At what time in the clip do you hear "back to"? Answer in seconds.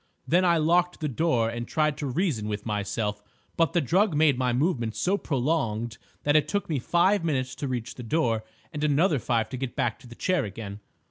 9.75-10.07